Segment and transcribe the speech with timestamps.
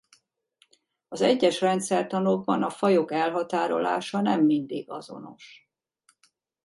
[1.07, 5.69] Az egyes rendszertanokban a fajok elhatárolása nem mindig azonos.